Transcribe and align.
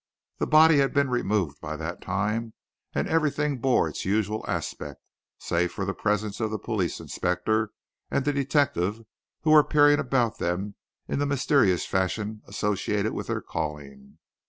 The 0.39 0.47
body 0.47 0.79
had 0.79 0.95
been 0.95 1.11
removed 1.11 1.61
by 1.61 1.75
that 1.77 2.01
time, 2.01 2.53
and 2.91 3.07
everything 3.07 3.59
bore 3.59 3.87
its 3.87 4.03
usual 4.03 4.43
aspect, 4.47 4.99
save 5.37 5.71
for 5.71 5.85
the 5.85 5.93
presence 5.93 6.39
of 6.39 6.49
the 6.49 6.57
police 6.57 6.99
inspector 6.99 7.69
and 8.09 8.25
the 8.25 8.33
detective, 8.33 9.05
who 9.41 9.51
were 9.51 9.63
peering 9.63 9.99
about 9.99 10.39
them 10.39 10.73
in 11.07 11.19
the 11.19 11.27
mysterious 11.27 11.85
fashion 11.85 12.41
associated 12.47 13.13
with 13.13 13.27
their 13.27 13.41
calling. 13.41 14.17